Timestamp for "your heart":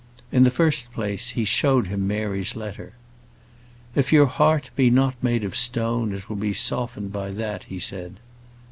4.11-4.71